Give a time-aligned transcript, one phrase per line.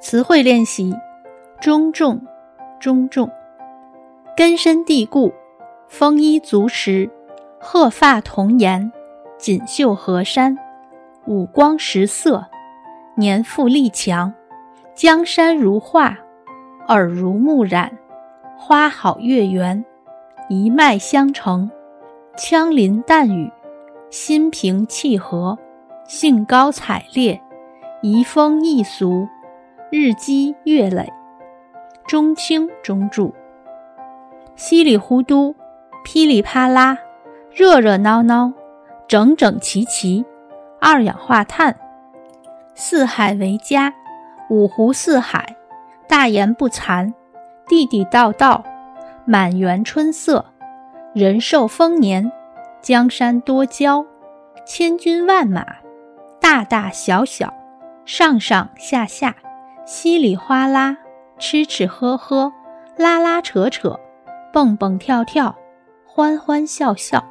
[0.00, 0.96] 词汇练习：
[1.60, 2.22] 中重，
[2.80, 3.30] 中重，
[4.34, 5.30] 根深蒂固，
[5.88, 7.10] 丰衣足食，
[7.60, 8.90] 鹤发童颜，
[9.36, 10.56] 锦绣河山，
[11.26, 12.46] 五光十色，
[13.14, 14.32] 年富力强，
[14.94, 16.16] 江山如画，
[16.88, 17.98] 耳濡目染，
[18.56, 19.84] 花好月圆，
[20.48, 21.70] 一脉相承，
[22.38, 23.52] 枪林弹雨，
[24.08, 25.58] 心平气和，
[26.06, 27.38] 兴高采烈，
[28.00, 29.28] 移风易俗。
[29.92, 31.12] 日积月累，
[32.06, 33.32] 中轻中重，
[34.54, 35.56] 稀里糊涂，
[36.04, 36.96] 噼里啪啦，
[37.52, 38.52] 热热闹闹，
[39.08, 40.24] 整整齐齐，
[40.80, 41.76] 二氧化碳，
[42.76, 43.92] 四海为家，
[44.48, 45.56] 五湖四海，
[46.08, 47.12] 大言不惭，
[47.66, 48.62] 地地道道，
[49.24, 50.44] 满园春色，
[51.12, 52.30] 人寿丰年，
[52.80, 54.06] 江山多娇，
[54.64, 55.66] 千军万马，
[56.40, 57.52] 大大小小，
[58.04, 59.34] 上上下下。
[59.92, 60.96] 稀里哗啦，
[61.36, 62.52] 吃吃喝喝，
[62.96, 63.98] 拉拉扯扯，
[64.52, 65.52] 蹦蹦跳跳，
[66.06, 67.24] 欢欢笑笑。